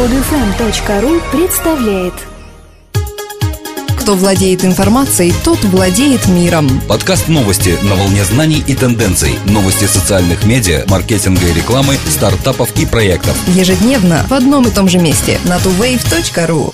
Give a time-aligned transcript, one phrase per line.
[0.00, 2.14] Подфм.ру представляет
[4.00, 6.80] Кто владеет информацией, тот владеет миром.
[6.88, 9.34] Подкаст новости на волне знаний и тенденций.
[9.44, 13.36] Новости социальных медиа, маркетинга и рекламы, стартапов и проектов.
[13.48, 16.72] Ежедневно в одном и том же месте на tuwave.ru.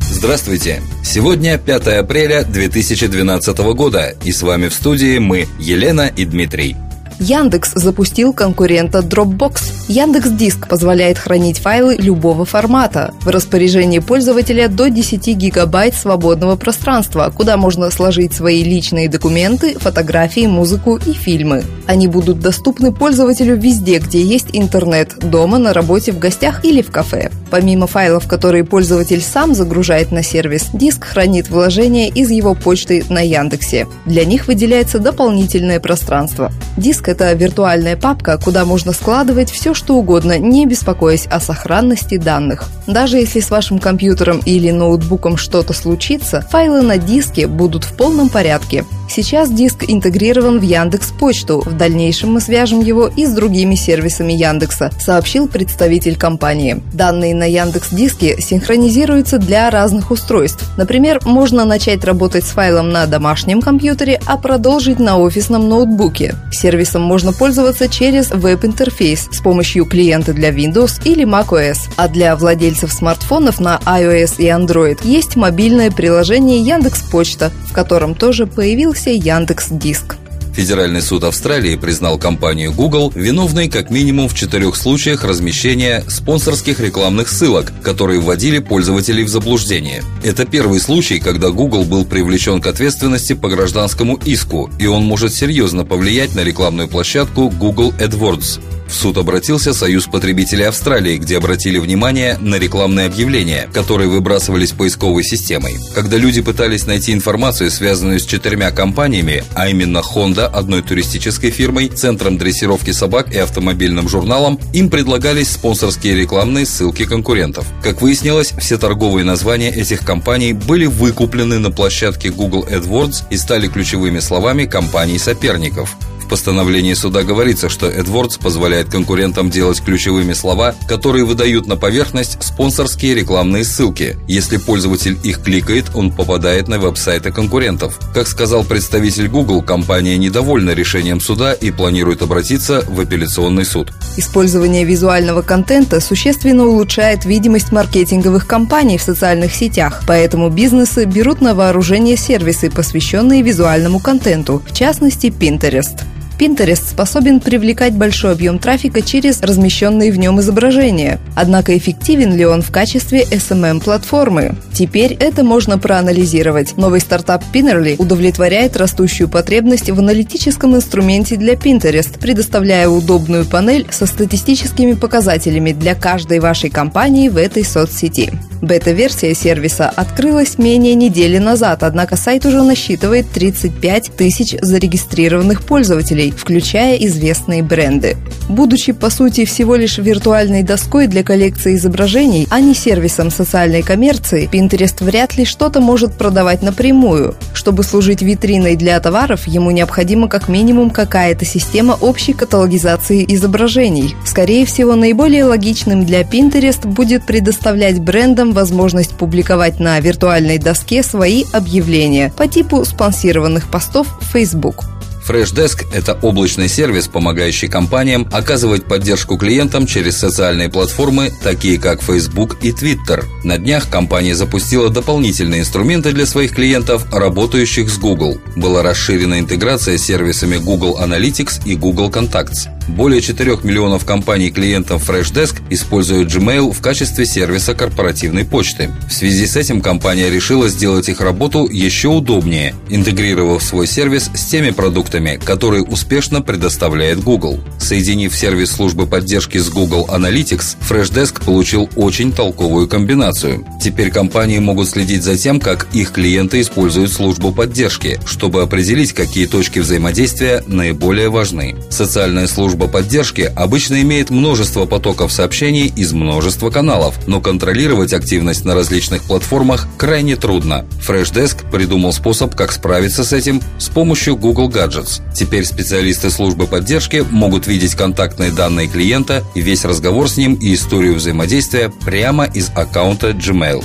[0.00, 0.82] Здравствуйте!
[1.02, 6.76] Сегодня 5 апреля 2012 года, и с вами в студии мы, Елена и Дмитрий.
[7.20, 9.60] Яндекс запустил конкурента Dropbox.
[9.88, 13.12] Яндекс Диск позволяет хранить файлы любого формата.
[13.20, 20.46] В распоряжении пользователя до 10 гигабайт свободного пространства, куда можно сложить свои личные документы, фотографии,
[20.46, 21.62] музыку и фильмы.
[21.86, 26.90] Они будут доступны пользователю везде, где есть интернет, дома, на работе, в гостях или в
[26.90, 27.30] кафе.
[27.50, 33.20] Помимо файлов, которые пользователь сам загружает на сервис, диск хранит вложения из его почты на
[33.20, 33.86] Яндексе.
[34.06, 36.50] Для них выделяется дополнительное пространство.
[36.78, 42.64] Диск это виртуальная папка, куда можно складывать все, что угодно, не беспокоясь о сохранности данных.
[42.86, 48.28] Даже если с вашим компьютером или ноутбуком что-то случится, файлы на диске будут в полном
[48.28, 48.84] порядке.
[49.10, 51.64] Сейчас диск интегрирован в Яндекс Почту.
[51.66, 56.80] В дальнейшем мы свяжем его и с другими сервисами Яндекса, сообщил представитель компании.
[56.92, 60.64] Данные на Яндекс Диске синхронизируются для разных устройств.
[60.76, 66.36] Например, можно начать работать с файлом на домашнем компьютере, а продолжить на офисном ноутбуке.
[66.52, 71.78] Сервисом можно пользоваться через веб-интерфейс с помощью клиента для Windows или macOS.
[71.96, 78.14] А для владельцев смартфонов на iOS и Android есть мобильное приложение Яндекс Почта, в котором
[78.14, 80.16] тоже появился появился Яндекс Диск.
[80.54, 87.28] Федеральный суд Австралии признал компанию Google виновной как минимум в четырех случаях размещения спонсорских рекламных
[87.28, 90.02] ссылок, которые вводили пользователей в заблуждение.
[90.24, 95.32] Это первый случай, когда Google был привлечен к ответственности по гражданскому иску, и он может
[95.32, 98.60] серьезно повлиять на рекламную площадку Google AdWords.
[98.90, 105.22] В суд обратился Союз потребителей Австралии, где обратили внимание на рекламные объявления, которые выбрасывались поисковой
[105.22, 105.78] системой.
[105.94, 111.88] Когда люди пытались найти информацию, связанную с четырьмя компаниями, а именно Honda, одной туристической фирмой,
[111.88, 117.66] Центром дрессировки собак и автомобильным журналом, им предлагались спонсорские рекламные ссылки конкурентов.
[117.84, 123.68] Как выяснилось, все торговые названия этих компаний были выкуплены на площадке Google AdWords и стали
[123.68, 125.96] ключевыми словами компаний-соперников
[126.30, 133.16] постановлении суда говорится, что AdWords позволяет конкурентам делать ключевыми слова, которые выдают на поверхность спонсорские
[133.16, 134.16] рекламные ссылки.
[134.28, 137.98] Если пользователь их кликает, он попадает на веб-сайты конкурентов.
[138.14, 143.92] Как сказал представитель Google, компания недовольна решением суда и планирует обратиться в апелляционный суд.
[144.16, 151.54] Использование визуального контента существенно улучшает видимость маркетинговых кампаний в социальных сетях, поэтому бизнесы берут на
[151.56, 156.00] вооружение сервисы, посвященные визуальному контенту, в частности Pinterest.
[156.40, 161.20] Pinterest способен привлекать большой объем трафика через размещенные в нем изображения.
[161.36, 164.56] Однако эффективен ли он в качестве SMM-платформы?
[164.72, 166.78] Теперь это можно проанализировать.
[166.78, 174.06] Новый стартап Pinnerly удовлетворяет растущую потребность в аналитическом инструменте для Pinterest, предоставляя удобную панель со
[174.06, 178.32] статистическими показателями для каждой вашей компании в этой соцсети.
[178.62, 186.96] Бета-версия сервиса открылась менее недели назад, однако сайт уже насчитывает 35 тысяч зарегистрированных пользователей, включая
[186.96, 188.16] известные бренды.
[188.48, 194.48] Будучи, по сути, всего лишь виртуальной доской для коллекции изображений, а не сервисом социальной коммерции,
[194.50, 197.34] Pinterest вряд ли что-то может продавать напрямую.
[197.54, 204.14] Чтобы служить витриной для товаров, ему необходима как минимум какая-то система общей каталогизации изображений.
[204.24, 211.44] Скорее всего, наиболее логичным для Pinterest будет предоставлять брендам возможность публиковать на виртуальной доске свои
[211.52, 214.84] объявления по типу спонсированных постов в Facebook.
[215.30, 222.56] Freshdesk– это облачный сервис, помогающий компаниям оказывать поддержку клиентам через социальные платформы, такие как Facebook
[222.62, 223.24] и Twitter.
[223.44, 228.40] На днях компания запустила дополнительные инструменты для своих клиентов, работающих с Google.
[228.56, 232.79] Была расширена интеграция с сервисами Google Analytics и Google Contacts.
[232.90, 238.90] Более 4 миллионов компаний-клиентов FreshDesk используют Gmail в качестве сервиса корпоративной почты.
[239.08, 244.44] В связи с этим компания решила сделать их работу еще удобнее, интегрировав свой сервис с
[244.46, 247.60] теми продуктами, которые успешно предоставляет Google.
[247.78, 253.64] Соединив сервис службы поддержки с Google Analytics, FreshDesk получил очень толковую комбинацию.
[253.82, 259.46] Теперь компании могут следить за тем, как их клиенты используют службу поддержки, чтобы определить, какие
[259.46, 261.76] точки взаимодействия наиболее важны.
[261.88, 268.64] Социальная служба служба поддержки обычно имеет множество потоков сообщений из множества каналов, но контролировать активность
[268.64, 270.86] на различных платформах крайне трудно.
[271.06, 275.20] Freshdesk придумал способ, как справиться с этим с помощью Google Gadgets.
[275.34, 281.16] Теперь специалисты службы поддержки могут видеть контактные данные клиента, весь разговор с ним и историю
[281.16, 283.84] взаимодействия прямо из аккаунта Gmail.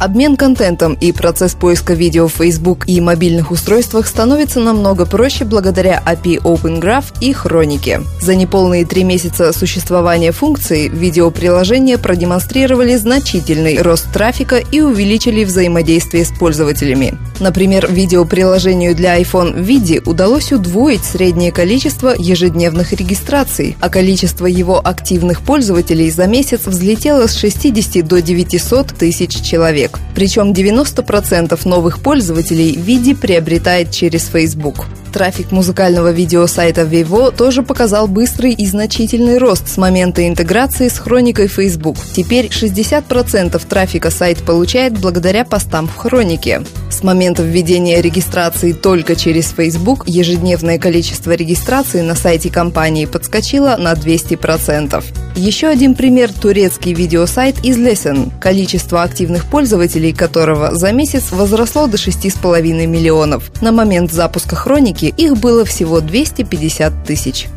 [0.00, 6.02] Обмен контентом и процесс поиска видео в Facebook и мобильных устройствах становится намного проще благодаря
[6.04, 8.00] API Open Graph и Хронике.
[8.20, 16.32] За неполные три месяца существования функции видеоприложения продемонстрировали значительный рост трафика и увеличили взаимодействие с
[16.32, 17.16] пользователями.
[17.38, 25.42] Например, видеоприложению для iPhone Vidi удалось удвоить среднее количество ежедневных регистраций, а количество его активных
[25.42, 29.98] пользователей за месяц взлетело с 60 до 900 тысяч человек человек.
[30.14, 34.86] Причем 90% новых пользователей Види приобретает через Facebook.
[35.12, 41.46] Трафик музыкального видеосайта Vivo тоже показал быстрый и значительный рост с момента интеграции с хроникой
[41.46, 41.96] Facebook.
[42.16, 46.62] Теперь 60% трафика сайт получает благодаря постам в хронике.
[46.90, 53.92] С момента введения регистрации только через Facebook ежедневное количество регистраций на сайте компании подскочило на
[53.92, 55.23] 200%.
[55.36, 61.96] Еще один пример– турецкий видеосайт из Listen, количество активных пользователей которого за месяц возросло до
[61.96, 63.50] 6,5 миллионов.
[63.60, 67.48] На момент запуска хроники их было всего 250 тысяч.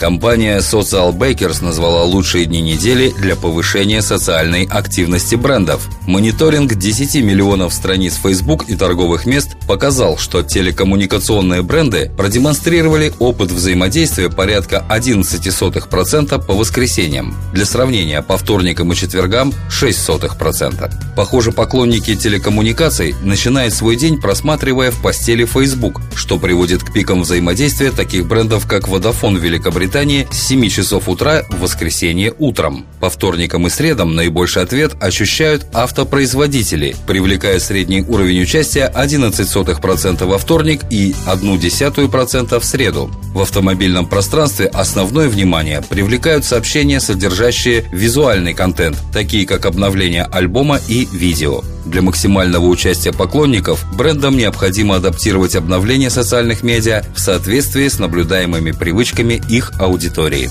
[0.00, 5.86] Компания Social Bakers назвала лучшие дни недели для повышения социальной активности брендов.
[6.06, 14.30] Мониторинг 10 миллионов страниц Facebook и торговых мест показал, что телекоммуникационные бренды продемонстрировали опыт взаимодействия
[14.30, 17.36] порядка 11% по воскресеньям.
[17.52, 20.90] Для сравнения, по вторникам и четвергам 0,06%.
[21.14, 27.90] Похоже, поклонники телекоммуникаций начинают свой день просматривая в постели Facebook, что приводит к пикам взаимодействия
[27.90, 32.86] таких брендов, как Vodafone Великобритании Великобритании с 7 часов утра в воскресенье утром.
[33.00, 40.82] По вторникам и средам наибольший ответ ощущают автопроизводители, привлекая средний уровень участия 11% во вторник
[40.90, 43.10] и 0,1% в среду.
[43.34, 51.08] В автомобильном пространстве основное внимание привлекают сообщения, содержащие визуальный контент, такие как обновление альбома и
[51.12, 51.62] видео.
[51.84, 59.42] Для максимального участия поклонников брендам необходимо адаптировать обновления социальных медиа в соответствии с наблюдаемыми привычками
[59.48, 60.50] их аудитории.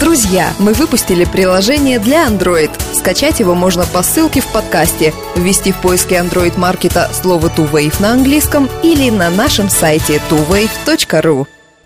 [0.00, 2.70] Друзья, мы выпустили приложение для Android.
[2.94, 8.12] Скачать его можно по ссылке в подкасте, ввести в поиске Android маркета слово TuWave на
[8.12, 11.46] английском или на нашем сайте tuwave.ru.